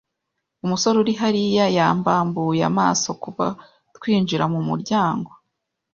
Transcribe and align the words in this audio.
Umusore 0.65 0.95
uri 1.03 1.13
hariya 1.21 1.65
yambambuye 1.77 2.61
amaso 2.71 3.09
kuva 3.23 3.45
twinjira 3.95 4.45
mumuryango. 4.53 5.31